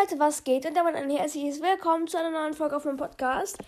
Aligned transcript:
Leute, 0.00 0.18
was 0.18 0.42
geht? 0.42 0.66
Und 0.66 0.76
damit 0.76 0.96
ein 0.96 1.10
herzliches 1.10 1.62
Willkommen 1.62 2.08
zu 2.08 2.18
einer 2.18 2.30
neuen 2.30 2.54
Folge 2.54 2.76
auf 2.76 2.84
meinem 2.84 2.96
Podcast. 2.96 3.58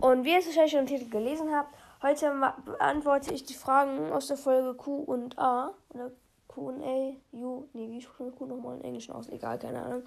Und 0.00 0.24
wie 0.24 0.32
ihr 0.32 0.38
es 0.38 0.46
wahrscheinlich 0.46 0.72
schon 0.72 0.80
im 0.80 0.86
Titel 0.86 1.10
gelesen 1.10 1.54
habt, 1.54 1.74
heute 2.02 2.32
beantworte 2.64 3.34
ich 3.34 3.44
die 3.44 3.54
Fragen 3.54 4.10
aus 4.10 4.28
der 4.28 4.38
Folge 4.38 4.74
Q 4.74 5.02
und 5.02 5.38
A. 5.38 5.74
Oder 5.92 6.10
Q 6.48 6.68
und 6.68 6.82
A, 6.82 7.12
U. 7.34 7.64
Nee, 7.74 7.90
wie 7.90 8.00
spricht 8.00 8.36
Q 8.36 8.46
nochmal 8.46 8.78
in 8.78 8.84
Englisch 8.84 9.10
aus? 9.10 9.28
Egal, 9.28 9.58
keine 9.58 9.82
Ahnung. 9.82 10.04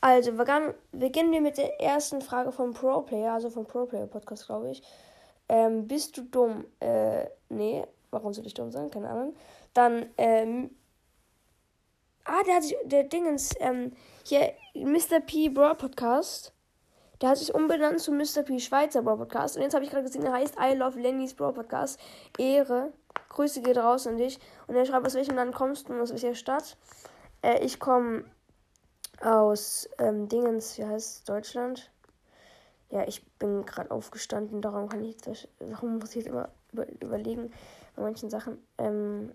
Also, 0.00 0.30
beginnen 0.92 1.32
wir 1.32 1.40
mit 1.40 1.58
der 1.58 1.80
ersten 1.80 2.20
Frage 2.22 2.52
vom 2.52 2.72
Pro 2.72 3.00
Player, 3.00 3.32
also 3.32 3.50
vom 3.50 3.66
Pro 3.66 3.86
Player 3.86 4.06
Podcast, 4.06 4.46
glaube 4.46 4.70
ich. 4.70 4.82
Ähm, 5.48 5.88
bist 5.88 6.16
du 6.16 6.22
dumm? 6.22 6.64
Äh, 6.78 7.24
nee. 7.48 7.84
Warum 8.10 8.32
soll 8.32 8.46
ich 8.46 8.54
dumm 8.54 8.70
sein? 8.70 8.90
Keine 8.90 9.10
Ahnung. 9.10 9.34
Dann, 9.74 10.06
ähm, 10.16 10.70
Ah, 12.28 12.42
der 12.46 12.56
hat 12.56 12.62
sich, 12.62 12.76
der 12.84 13.04
Dingens, 13.04 13.54
ähm, 13.58 13.92
hier, 14.22 14.52
Mr. 14.74 15.20
P 15.20 15.48
Broad 15.48 15.78
Podcast. 15.78 16.52
Der 17.20 17.30
hat 17.30 17.38
sich 17.38 17.54
umbenannt 17.54 18.00
zu 18.00 18.12
Mr. 18.12 18.42
P 18.44 18.60
Schweizer 18.60 19.02
Broad 19.02 19.18
Podcast. 19.18 19.56
Und 19.56 19.62
jetzt 19.62 19.74
habe 19.74 19.84
ich 19.84 19.90
gerade 19.90 20.04
gesehen, 20.04 20.22
der 20.22 20.32
heißt 20.32 20.56
I 20.60 20.74
Love 20.74 21.00
Lennys 21.00 21.34
Broad 21.34 21.54
Podcast. 21.54 21.98
Ehre. 22.38 22.92
Grüße 23.30 23.62
geht 23.62 23.78
raus 23.78 24.06
an 24.06 24.18
dich. 24.18 24.38
Und 24.66 24.76
er 24.76 24.84
schreibt, 24.84 25.06
aus 25.06 25.14
welchem 25.14 25.36
Land 25.36 25.54
kommst 25.54 25.88
du 25.88 25.94
und 25.94 26.00
aus 26.00 26.10
welcher 26.10 26.34
Stadt? 26.34 26.76
Äh, 27.42 27.64
ich 27.64 27.80
komme 27.80 28.24
aus 29.20 29.88
ähm, 29.98 30.28
Dingens, 30.28 30.78
wie 30.78 30.84
heißt 30.84 31.18
es, 31.18 31.24
Deutschland. 31.24 31.90
Ja, 32.90 33.06
ich 33.06 33.26
bin 33.38 33.66
gerade 33.66 33.90
aufgestanden, 33.90 34.62
darum 34.62 34.88
kann 34.88 35.04
ich 35.04 35.16
jetzt, 35.26 35.48
darum 35.58 35.98
muss 35.98 36.10
ich 36.10 36.16
jetzt 36.16 36.28
immer 36.28 36.48
über, 36.72 36.88
überlegen 36.88 37.52
bei 37.96 38.02
manchen 38.02 38.30
Sachen. 38.30 38.58
Ähm, 38.78 39.34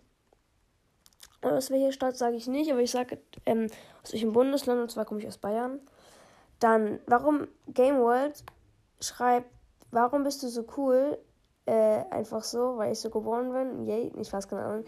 aus 1.43 1.70
welcher 1.70 1.91
Stadt 1.91 2.17
sage 2.17 2.35
ich 2.35 2.47
nicht, 2.47 2.71
aber 2.71 2.81
ich 2.81 2.91
sage 2.91 3.20
ähm, 3.45 3.67
aus 4.03 4.13
welchem 4.13 4.33
Bundesland 4.33 4.81
und 4.81 4.91
zwar 4.91 5.05
komme 5.05 5.20
ich 5.20 5.27
aus 5.27 5.38
Bayern. 5.38 5.79
Dann, 6.59 6.99
warum 7.07 7.47
Game 7.67 7.99
World 7.99 8.43
schreibt, 9.02 9.50
warum 9.91 10.23
bist 10.23 10.44
du 10.44 10.47
so 10.47 10.66
cool? 10.77 11.17
Äh, 11.66 12.03
einfach 12.09 12.44
so, 12.44 12.77
weil 12.77 12.91
ich 12.91 13.00
so 13.00 13.09
geboren 13.09 13.52
bin. 13.52 13.85
Yay, 13.85 14.11
ich 14.19 14.31
weiß 14.31 14.47
keine 14.47 14.63
Ahnung. 14.63 14.85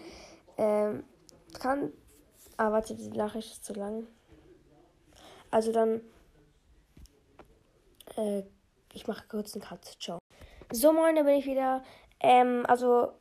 Ähm, 0.57 1.03
kann. 1.59 1.91
Ah, 2.57 2.71
warte, 2.71 2.95
die 2.95 3.09
Nachricht 3.09 3.51
ist 3.51 3.65
zu 3.65 3.73
lang. 3.73 4.07
Also 5.51 5.71
dann. 5.71 6.01
Äh, 8.17 8.43
ich 8.93 9.07
mache 9.07 9.25
kurz 9.27 9.53
einen 9.53 9.63
Cut. 9.63 9.85
Ciao. 9.99 10.19
So, 10.71 10.93
moin, 10.93 11.15
da 11.15 11.23
bin 11.23 11.35
ich 11.35 11.45
wieder. 11.45 11.83
Ähm, 12.19 12.65
also 12.67 13.11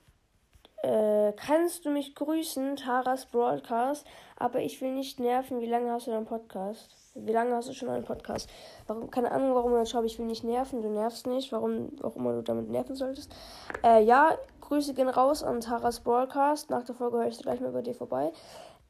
äh, 0.85 1.33
kannst 1.33 1.87
du 1.87 1.91
mich 1.91 2.15
grüßen, 2.15 2.77
Taras 2.77 3.25
Broadcast, 3.27 4.07
aber 4.37 4.61
ich 4.61 4.83
will 4.83 4.93
nicht 4.93 5.19
nerven. 5.19 5.61
Wie 5.63 5.67
lange 5.67 5.91
hast 5.91 6.07
du 6.07 6.11
deinen 6.11 6.27
Podcast? 6.27 6.95
Wie 7.15 7.33
lange 7.33 7.55
hast 7.55 7.71
du 7.71 7.73
schon 7.73 7.89
einen 7.89 8.05
Podcast? 8.05 8.51
Warum, 8.87 9.11
keine 9.11 9.31
Ahnung, 9.33 9.55
warum 9.55 9.73
dann 9.73 9.87
schreibst, 9.87 10.13
ich 10.13 10.19
will 10.19 10.27
nicht 10.27 10.45
nerven, 10.45 10.83
du 10.83 10.91
nervst 10.91 11.27
nicht, 11.27 11.53
warum 11.53 11.91
auch 12.03 12.17
immer 12.17 12.35
du 12.35 12.43
damit 12.43 12.69
nerven 12.69 12.97
solltest. 12.97 13.35
Äh, 13.83 14.03
ja, 14.03 14.37
Grüße 14.61 14.93
gehen 14.93 15.09
raus 15.09 15.43
an 15.43 15.61
Taras 15.61 16.01
Broadcast. 16.01 16.69
Nach 16.69 16.85
der 16.85 16.95
Folge 16.95 17.17
höre 17.17 17.29
ich 17.29 17.39
gleich 17.39 17.61
mal 17.61 17.73
bei 17.73 17.83
dir 17.83 17.95
vorbei. 17.95 18.33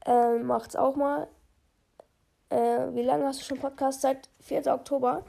Äh, 0.05 0.39
macht's 0.39 0.75
auch 0.75 0.97
mal. 0.97 1.29
Äh, 2.51 2.92
wie 2.92 3.03
lange 3.03 3.27
hast 3.27 3.41
du 3.41 3.45
schon 3.45 3.58
Podcast? 3.58 4.01
Seit 4.01 4.29
4. 4.41 4.67
Oktober 4.67 5.25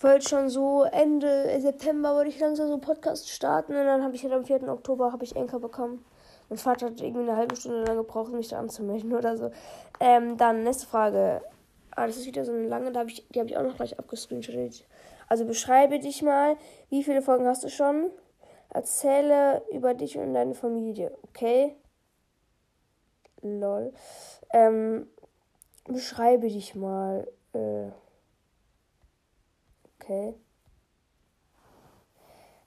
wollte 0.00 0.28
schon 0.28 0.48
so 0.48 0.84
Ende 0.84 1.60
September 1.60 2.14
wollte 2.14 2.28
ich 2.28 2.38
langsam 2.38 2.66
so 2.66 2.74
einen 2.74 2.82
Podcast 2.82 3.30
starten 3.30 3.74
und 3.74 3.84
dann 3.84 4.02
habe 4.02 4.14
ich 4.14 4.22
halt 4.22 4.32
am 4.32 4.44
4. 4.44 4.68
Oktober 4.68 5.12
habe 5.12 5.24
ich 5.24 5.36
Enker 5.36 5.58
bekommen. 5.58 6.04
Mein 6.48 6.58
Vater 6.58 6.86
hat 6.86 7.00
irgendwie 7.00 7.28
eine 7.28 7.36
halbe 7.36 7.56
Stunde 7.56 7.84
lang 7.84 7.96
gebraucht, 7.96 8.32
mich 8.32 8.48
da 8.48 8.58
anzumelden 8.58 9.12
oder 9.14 9.36
so. 9.36 9.50
Ähm, 10.00 10.36
dann 10.36 10.62
nächste 10.62 10.86
Frage. 10.86 11.42
Ah, 11.92 12.06
das 12.06 12.18
ist 12.18 12.26
wieder 12.26 12.44
so 12.44 12.52
eine 12.52 12.68
lange, 12.68 12.92
da 12.92 13.00
hab 13.00 13.08
ich, 13.08 13.26
die 13.28 13.40
habe 13.40 13.48
ich 13.48 13.56
auch 13.56 13.62
noch 13.62 13.76
gleich 13.76 13.98
abgescreenshottet. 13.98 14.84
Also 15.28 15.46
beschreibe 15.46 15.98
dich 15.98 16.22
mal, 16.22 16.56
wie 16.90 17.02
viele 17.02 17.22
Folgen 17.22 17.46
hast 17.46 17.64
du 17.64 17.70
schon? 17.70 18.10
Erzähle 18.68 19.62
über 19.72 19.94
dich 19.94 20.18
und 20.18 20.34
deine 20.34 20.54
Familie, 20.54 21.16
okay? 21.22 21.74
Lol. 23.40 23.92
Ähm, 24.52 25.08
beschreibe 25.86 26.48
dich 26.48 26.74
mal. 26.74 27.26
Äh, 27.54 27.90
Okay. 30.06 30.34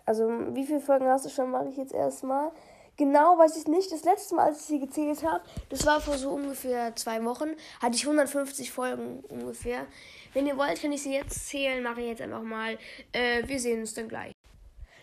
Also, 0.06 0.30
wie 0.54 0.66
viele 0.66 0.82
Folgen 0.82 1.08
hast 1.08 1.26
du 1.26 1.30
schon? 1.30 1.52
Mache 1.52 1.70
ich 1.70 1.78
jetzt 1.78 1.94
erstmal. 1.94 2.52
Genau 2.98 3.38
weiß 3.38 3.56
ich 3.56 3.68
nicht. 3.68 3.92
Das 3.94 4.04
letzte 4.04 4.36
Mal, 4.36 4.48
als 4.48 4.62
ich 4.62 4.66
sie 4.66 4.80
gezählt 4.80 5.24
habe, 5.24 5.42
das 5.70 5.86
war 5.86 6.02
vor 6.02 6.18
so 6.18 6.32
ungefähr 6.32 6.94
zwei 6.98 7.24
Wochen, 7.24 7.56
hatte 7.82 7.96
ich 7.96 8.04
150 8.04 8.74
Folgen 8.74 9.24
ungefähr. 9.30 9.86
Wenn 10.34 10.48
ihr 10.48 10.58
wollt, 10.58 10.82
kann 10.82 10.92
ich 10.92 11.04
sie 11.04 11.14
jetzt 11.14 11.48
zählen. 11.48 11.82
Mache 11.82 12.02
ich 12.02 12.08
jetzt 12.08 12.22
einfach 12.22 12.42
mal. 12.42 12.78
Äh, 13.14 13.48
wir 13.48 13.60
sehen 13.60 13.80
uns 13.80 13.94
dann 13.94 14.10
gleich. 14.10 14.34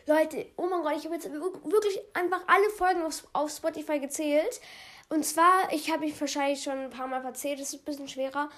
Leute, 0.07 0.47
oh 0.57 0.67
mein 0.67 0.83
Gott, 0.83 0.97
ich 0.99 1.05
habe 1.07 1.15
jetzt 1.15 1.33
wirklich 1.33 2.01
einfach 2.13 2.43
alle 2.49 2.69
Folgen 2.71 3.03
auf, 3.03 3.27
auf 3.33 3.51
Spotify 3.51 3.99
gezählt. 3.99 4.61
Und 5.09 5.25
zwar, 5.25 5.73
ich 5.73 5.91
habe 5.91 6.01
mich 6.01 6.21
wahrscheinlich 6.21 6.63
schon 6.63 6.79
ein 6.79 6.91
paar 6.91 7.07
Mal 7.07 7.23
verzählt, 7.23 7.61
das 7.61 7.73
ist 7.73 7.81
ein 7.81 7.85
bisschen 7.85 8.09
schwerer 8.09 8.51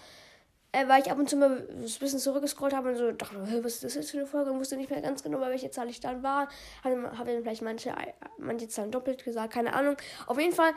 äh, 0.73 0.87
weil 0.87 1.03
ich 1.03 1.11
ab 1.11 1.19
und 1.19 1.29
zu 1.31 1.37
mal 1.37 1.67
ein 1.69 1.81
bisschen 1.81 2.19
zurückgescrollt 2.19 2.75
habe 2.75 2.91
und 2.91 2.97
so 2.97 3.13
dachte, 3.13 3.37
was 3.65 3.75
ist 3.75 3.85
das 3.85 3.95
jetzt 3.95 4.11
für 4.11 4.19
eine 4.19 4.27
Folge? 4.27 4.51
Und 4.51 4.59
wusste 4.59 4.77
nicht 4.77 4.91
mehr 4.91 5.01
ganz 5.01 5.23
genau, 5.23 5.39
bei 5.39 5.49
welcher 5.49 5.71
Zahl 5.71 5.89
ich 5.89 6.01
dann 6.01 6.23
war. 6.23 6.49
Habe 6.85 7.11
dann 7.11 7.43
vielleicht 7.43 7.63
manche, 7.63 7.95
manche 8.37 8.69
Zahlen 8.69 8.91
doppelt 8.91 9.25
gesagt, 9.25 9.55
keine 9.55 9.73
Ahnung. 9.73 9.97
Auf 10.27 10.39
jeden 10.39 10.55
Fall 10.55 10.73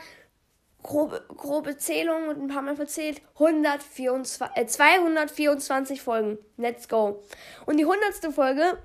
grobe, 0.81 1.25
grobe 1.35 1.77
Zählung 1.77 2.29
und 2.29 2.41
ein 2.41 2.47
paar 2.47 2.61
Mal 2.61 2.75
verzählt. 2.75 3.21
124, 3.33 4.57
äh, 4.57 4.65
224 4.65 6.01
Folgen. 6.01 6.37
Let's 6.57 6.87
go. 6.87 7.21
Und 7.65 7.77
die 7.77 7.85
100. 7.85 8.33
Folge 8.33 8.77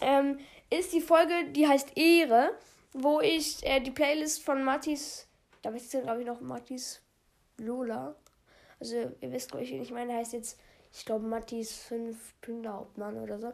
ähm, 0.00 0.38
ist 0.70 0.92
die 0.92 1.00
Folge, 1.00 1.34
die 1.50 1.68
heißt 1.68 1.96
Ehre, 1.96 2.50
wo 2.92 3.20
ich 3.20 3.64
äh, 3.64 3.80
die 3.80 3.92
Playlist 3.92 4.42
von 4.42 4.64
Mattis, 4.64 5.28
da 5.62 5.72
weiß 5.72 5.94
ich 5.94 6.02
glaube 6.02 6.20
ich 6.20 6.26
noch 6.26 6.40
Mattis 6.40 7.00
Lola 7.58 8.16
also, 8.80 8.96
ihr 9.20 9.32
wisst, 9.32 9.50
glaube 9.50 9.64
ich, 9.64 9.72
ich 9.72 9.90
meine, 9.92 10.14
heißt 10.14 10.32
jetzt, 10.32 10.58
ich 10.92 11.04
glaube, 11.04 11.26
Mattis 11.26 11.72
5 11.72 12.16
Hauptmann 12.66 13.18
oder 13.18 13.38
so. 13.38 13.52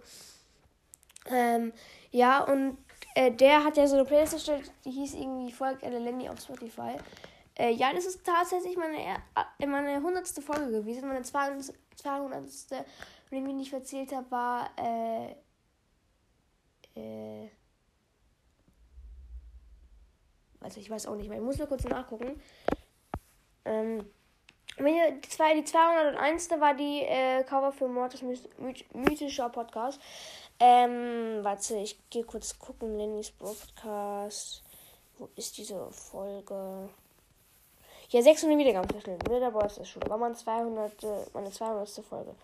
Ähm, 1.28 1.72
ja, 2.12 2.44
und 2.44 2.78
äh, 3.14 3.32
der 3.32 3.64
hat 3.64 3.76
ja 3.76 3.86
so 3.86 3.96
eine 3.96 4.04
Playlist 4.04 4.34
erstellt, 4.34 4.70
die 4.84 4.92
hieß 4.92 5.14
irgendwie 5.14 5.52
Folgt 5.52 5.82
Lenny 5.82 6.28
auf 6.28 6.40
Spotify. 6.40 6.96
Äh, 7.58 7.72
ja, 7.72 7.92
das 7.92 8.06
ist 8.06 8.24
tatsächlich 8.24 8.76
meine, 8.76 8.98
äh, 8.98 9.66
meine 9.66 9.94
100. 9.96 10.28
Folge 10.28 10.70
gewesen. 10.70 11.08
Meine 11.08 11.22
200. 11.22 11.74
200. 11.96 12.44
Wenn 13.30 13.38
ich 13.38 13.44
mich 13.44 13.54
nicht 13.54 13.70
verzählt 13.70 14.12
habe, 14.12 14.30
war. 14.30 14.70
Äh, 14.76 15.34
äh, 16.94 17.50
also 20.60 20.80
ich 20.80 20.90
weiß 20.90 21.06
auch 21.06 21.16
nicht 21.16 21.28
mehr. 21.28 21.38
Ich 21.38 21.44
muss 21.44 21.58
nur 21.58 21.66
kurz 21.66 21.84
nachgucken. 21.84 22.40
Ähm, 23.64 24.04
die, 24.78 25.20
zwei, 25.28 25.54
die 25.54 25.64
201. 25.64 26.50
war 26.58 26.74
die 26.74 27.02
äh, 27.02 27.42
Cover 27.44 27.72
für 27.72 27.88
Mortis 27.88 28.22
mythischer 28.92 29.48
Podcast. 29.48 30.00
Ähm, 30.58 31.40
warte, 31.42 31.76
ich 31.76 31.98
gehe 32.10 32.24
kurz 32.24 32.58
gucken. 32.58 32.96
Lennys 32.96 33.30
Podcast. 33.30 34.62
Wo 35.18 35.28
ist 35.36 35.56
diese 35.58 35.90
Folge? 35.90 36.88
Ja, 38.10 38.22
600 38.22 38.58
Wiedergabenschnitt. 38.58 39.28
Mit 39.28 39.42
der 39.42 39.50
Bolster-Schule. 39.50 40.08
War 40.08 40.18
meine 40.18 40.34
200, 40.34 41.34
meine 41.34 41.50
200. 41.50 41.88
Folge. 42.08 42.34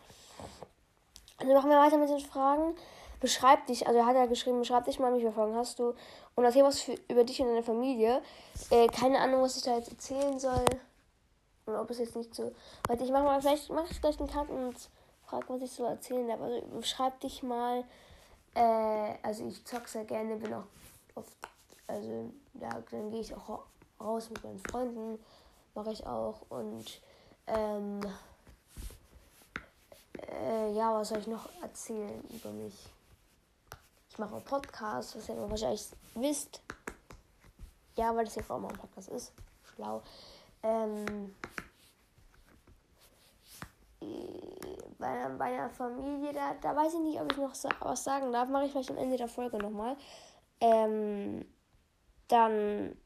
Also 1.38 1.54
machen 1.54 1.70
wir 1.70 1.78
weiter 1.78 1.98
mit 1.98 2.08
den 2.08 2.20
Fragen. 2.20 2.74
Beschreib 3.20 3.66
dich, 3.66 3.86
also 3.86 4.00
er 4.00 4.06
hat 4.06 4.16
ja 4.16 4.26
geschrieben, 4.26 4.58
beschreib 4.58 4.84
dich 4.84 4.98
mal, 4.98 5.14
wie 5.14 5.20
viele 5.20 5.30
Folgen 5.30 5.54
hast 5.54 5.78
du 5.78 5.94
und 6.34 6.44
erzähl 6.44 6.64
was 6.64 6.80
für, 6.80 6.96
über 7.08 7.22
dich 7.22 7.40
und 7.40 7.48
deine 7.48 7.62
Familie. 7.62 8.20
Äh, 8.70 8.88
keine 8.88 9.20
Ahnung, 9.20 9.42
was 9.42 9.56
ich 9.56 9.62
da 9.62 9.76
jetzt 9.76 9.90
erzählen 9.90 10.40
soll. 10.40 10.64
Und 11.66 11.76
ob 11.76 11.90
es 11.90 11.98
jetzt 11.98 12.16
nicht 12.16 12.34
so. 12.34 12.52
Warte, 12.88 13.04
ich 13.04 13.10
mach 13.10 13.22
mal, 13.22 13.40
vielleicht 13.40 13.70
mache 13.70 13.86
ich 13.90 14.00
gleich 14.00 14.18
einen 14.18 14.28
Cut 14.28 14.48
und 14.48 14.74
frag, 15.26 15.48
was 15.48 15.62
ich 15.62 15.70
so 15.70 15.84
erzählen 15.84 16.26
darf. 16.26 16.40
Also 16.40 16.82
schreib 16.82 17.20
dich 17.20 17.42
mal. 17.42 17.84
Äh, 18.54 19.14
also 19.22 19.46
ich 19.46 19.64
zock 19.64 19.88
sehr 19.88 20.04
gerne, 20.04 20.36
bin 20.36 20.52
auch 20.52 20.64
oft. 21.14 21.36
Also 21.86 22.32
da, 22.54 22.82
dann 22.90 23.10
gehe 23.10 23.20
ich 23.20 23.34
auch 23.34 23.64
raus 24.00 24.28
mit 24.30 24.42
meinen 24.42 24.58
Freunden. 24.58 25.18
Mache 25.74 25.92
ich 25.92 26.06
auch. 26.06 26.42
Und 26.48 27.00
ähm, 27.46 28.00
äh, 30.28 30.72
ja, 30.72 30.92
was 30.94 31.08
soll 31.08 31.18
ich 31.18 31.26
noch 31.26 31.48
erzählen 31.62 32.22
über 32.30 32.50
mich? 32.50 32.74
Ich 34.10 34.18
mache 34.18 34.34
auch 34.34 34.44
Podcasts, 34.44 35.16
was 35.16 35.28
ihr 35.28 35.50
wahrscheinlich 35.50 35.86
wisst. 36.14 36.60
Ja, 37.96 38.14
weil 38.14 38.24
das 38.24 38.34
ja 38.34 38.42
vor 38.42 38.56
allem 38.56 38.66
ein 38.66 38.76
Podcast 38.76 39.08
ist. 39.08 39.32
Schlau. 39.74 40.02
Ähm, 40.62 41.34
bei, 44.98 45.28
bei 45.36 45.44
einer 45.44 45.70
Familie, 45.70 46.32
da, 46.32 46.54
da 46.60 46.76
weiß 46.76 46.94
ich 46.94 47.00
nicht, 47.00 47.20
ob 47.20 47.30
ich 47.32 47.38
noch 47.38 47.52
was 47.80 48.04
sagen 48.04 48.32
darf. 48.32 48.48
Mache 48.48 48.66
ich 48.66 48.72
vielleicht 48.72 48.90
am 48.90 48.96
Ende 48.96 49.16
der 49.16 49.28
Folge 49.28 49.58
nochmal. 49.58 49.96
Ähm, 50.60 51.44
dann, 52.28 52.96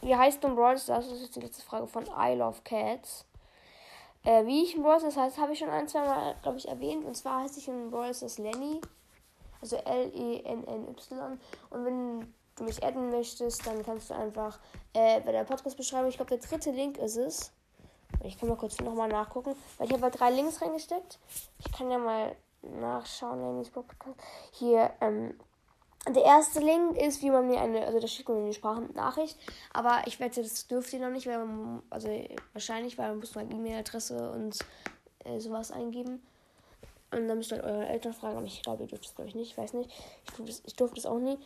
wie 0.00 0.16
heißt 0.16 0.42
du 0.42 0.54
Brawl 0.54 0.74
Das 0.74 1.06
ist 1.06 1.36
die 1.36 1.40
letzte 1.40 1.62
Frage 1.62 1.86
von 1.86 2.06
I 2.06 2.34
Love 2.34 2.62
Cats. 2.64 3.26
Äh, 4.24 4.46
wie 4.46 4.64
ich 4.64 4.74
in 4.74 4.82
Brawl 4.82 5.00
das 5.00 5.16
heißt, 5.16 5.38
habe 5.38 5.52
ich 5.52 5.58
schon 5.58 5.68
ein, 5.68 5.86
zwei 5.86 6.00
Mal, 6.00 6.34
glaube 6.42 6.56
ich, 6.56 6.66
erwähnt. 6.66 7.04
Und 7.04 7.14
zwar 7.14 7.42
heiße 7.42 7.60
ich 7.60 7.68
in 7.68 7.90
Brawl 7.90 8.08
das 8.08 8.38
Lenny. 8.38 8.80
Also 9.60 9.76
L-E-N-N-Y. 9.76 11.38
Und 11.70 11.84
wenn 11.84 12.34
du 12.56 12.64
mich 12.64 12.82
adden 12.84 13.10
möchtest, 13.10 13.66
dann 13.66 13.84
kannst 13.84 14.10
du 14.10 14.14
einfach 14.14 14.58
äh, 14.92 15.20
bei 15.20 15.32
der 15.32 15.44
Podcast-Beschreibung, 15.44 16.08
ich 16.08 16.16
glaube, 16.16 16.36
der 16.36 16.46
dritte 16.46 16.70
Link 16.70 16.98
ist 16.98 17.16
es. 17.16 17.52
Ich 18.22 18.38
kann 18.38 18.48
mal 18.48 18.56
kurz 18.56 18.80
nochmal 18.80 19.08
nachgucken, 19.08 19.56
weil 19.78 19.88
ich 19.88 19.92
habe 19.92 20.10
drei 20.10 20.30
Links 20.30 20.62
reingesteckt. 20.62 21.18
Ich 21.58 21.72
kann 21.72 21.90
ja 21.90 21.98
mal 21.98 22.36
nachschauen, 22.62 23.40
Lennys 23.40 23.70
Podcast. 23.70 24.16
Hier, 24.52 24.90
ähm, 25.00 25.38
der 26.08 26.22
erste 26.22 26.60
Link 26.60 26.96
ist, 26.96 27.22
wie 27.22 27.30
man 27.30 27.46
mir 27.46 27.60
eine, 27.60 27.86
also 27.86 27.98
da 27.98 28.06
schickt 28.06 28.28
man 28.28 28.38
mir 28.38 28.44
eine 28.44 28.52
Sprachnachricht, 28.52 29.38
aber 29.72 30.02
ich 30.06 30.20
wette, 30.20 30.42
das 30.42 30.66
dürft 30.66 30.92
ihr 30.92 31.00
noch 31.00 31.10
nicht, 31.10 31.26
weil 31.26 31.44
man, 31.44 31.82
also 31.90 32.08
wahrscheinlich, 32.52 32.98
weil 32.98 33.08
man 33.08 33.20
muss 33.20 33.34
mal 33.34 33.50
E-Mail-Adresse 33.50 34.30
und 34.32 34.58
äh, 35.24 35.40
sowas 35.40 35.70
eingeben. 35.70 36.22
Und 37.10 37.28
dann 37.28 37.38
müsst 37.38 37.52
ihr 37.52 37.62
halt 37.62 37.66
eure 37.66 37.86
Eltern 37.86 38.12
fragen, 38.12 38.36
aber 38.36 38.46
ich 38.46 38.62
glaube, 38.62 38.82
ihr 38.82 38.88
dürft 38.88 39.06
es, 39.06 39.14
glaube 39.14 39.28
ich, 39.28 39.34
nicht, 39.34 39.52
ich 39.52 39.58
weiß 39.58 39.72
nicht. 39.74 39.90
Ich 40.24 40.32
durfte 40.34 40.52
das, 40.52 40.62
ich 40.64 40.76
das 40.76 41.06
auch 41.06 41.18
nie. 41.18 41.38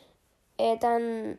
Äh, 0.59 0.77
dann, 0.79 1.39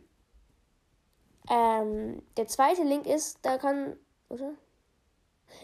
ähm, 1.49 2.21
der 2.37 2.47
zweite 2.47 2.83
Link 2.83 3.05
ist, 3.05 3.39
da 3.43 3.57
kann, 3.57 3.97
oder? 4.29 4.53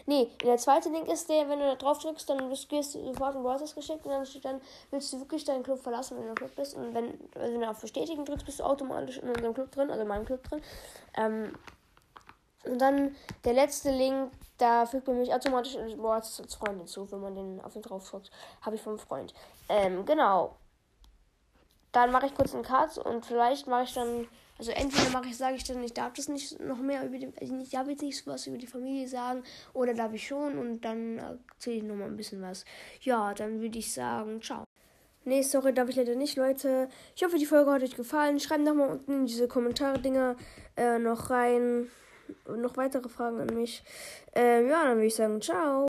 Nee, 0.04 0.30
der 0.42 0.56
zweite 0.58 0.88
Link 0.88 1.08
ist 1.08 1.28
der, 1.28 1.48
wenn 1.48 1.58
du 1.58 1.64
da 1.64 1.74
drauf 1.76 1.98
drückst, 1.98 2.28
dann 2.28 2.50
wirst 2.50 2.70
du 2.70 2.82
sofort 2.82 3.36
ein 3.36 3.42
Browser 3.42 3.72
geschickt 3.72 4.04
und 4.04 4.10
dann 4.10 4.26
steht 4.26 4.44
dann, 4.44 4.60
willst 4.90 5.12
du 5.12 5.20
wirklich 5.20 5.44
deinen 5.44 5.62
Club 5.62 5.80
verlassen, 5.80 6.16
wenn 6.16 6.24
du 6.24 6.28
im 6.30 6.34
Club 6.34 6.54
bist. 6.56 6.74
Und 6.74 6.94
wenn, 6.94 7.18
also 7.34 7.52
wenn 7.52 7.60
du 7.60 7.70
auf 7.70 7.80
Bestätigen 7.80 8.24
drückst, 8.24 8.46
bist 8.46 8.60
du 8.60 8.64
automatisch 8.64 9.18
in 9.18 9.28
unserem 9.28 9.54
Club 9.54 9.70
drin, 9.70 9.90
also 9.90 10.02
in 10.02 10.08
meinem 10.08 10.24
Club 10.24 10.42
drin. 10.44 10.60
Ähm, 11.16 11.52
und 12.64 12.80
dann 12.80 13.14
der 13.44 13.52
letzte 13.52 13.90
Link, 13.90 14.32
da 14.58 14.86
fügt 14.86 15.06
man 15.06 15.18
mich 15.18 15.32
automatisch 15.32 15.76
in 15.76 16.02
WhatsApp 16.02 16.46
als 16.46 16.54
Freund 16.56 16.78
hinzu, 16.78 17.10
wenn 17.12 17.20
man 17.20 17.34
den 17.34 17.60
auf 17.60 17.72
den 17.72 17.82
drauf 17.82 18.08
drückt. 18.10 18.30
Habe 18.62 18.76
ich 18.76 18.82
vom 18.82 18.98
Freund. 18.98 19.34
Ähm, 19.68 20.04
genau. 20.04 20.56
Dann 21.96 22.12
mache 22.12 22.26
ich 22.26 22.34
kurz 22.34 22.52
einen 22.52 22.62
Cut 22.62 22.98
und 22.98 23.24
vielleicht 23.24 23.66
mache 23.68 23.84
ich 23.84 23.94
dann 23.94 24.28
also 24.58 24.70
entweder 24.72 25.08
mache 25.10 25.28
ich, 25.28 25.36
sage 25.38 25.56
ich 25.56 25.64
dann, 25.64 25.82
ich 25.82 25.94
darf 25.94 26.12
das 26.12 26.28
nicht 26.28 26.60
noch 26.60 26.78
mehr 26.78 27.06
über 27.06 27.16
die, 27.16 27.32
also 27.40 27.56
ich 27.56 27.70
darf 27.70 27.88
jetzt 27.88 28.02
nicht 28.02 28.26
was 28.26 28.46
über 28.46 28.58
die 28.58 28.66
Familie 28.66 29.08
sagen, 29.08 29.42
oder 29.72 29.94
darf 29.94 30.12
ich 30.12 30.26
schon 30.26 30.58
und 30.58 30.82
dann 30.82 31.18
erzähle 31.18 31.76
ich 31.76 31.82
noch 31.82 31.94
mal 31.94 32.06
ein 32.06 32.16
bisschen 32.18 32.42
was. 32.42 32.66
Ja, 33.00 33.32
dann 33.32 33.62
würde 33.62 33.78
ich 33.78 33.92
sagen, 33.94 34.42
ciao. 34.42 34.64
Nee, 35.24 35.40
sorry, 35.42 35.72
darf 35.72 35.88
ich 35.88 35.96
leider 35.96 36.16
nicht, 36.16 36.36
Leute. 36.36 36.88
Ich 37.16 37.24
hoffe, 37.24 37.38
die 37.38 37.46
Folge 37.46 37.72
hat 37.72 37.82
euch 37.82 37.96
gefallen. 37.96 38.38
Schreibt 38.40 38.62
noch 38.62 38.74
mal 38.74 38.88
unten 38.88 39.12
in 39.12 39.26
diese 39.26 39.48
Kommentare-Dinger 39.48 40.36
äh, 40.76 40.98
noch 40.98 41.30
rein. 41.30 41.88
Noch 42.46 42.76
weitere 42.76 43.08
Fragen 43.08 43.40
an 43.40 43.54
mich. 43.54 43.82
Äh, 44.36 44.68
ja, 44.68 44.84
dann 44.84 44.96
würde 44.96 45.06
ich 45.06 45.16
sagen, 45.16 45.40
ciao. 45.40 45.84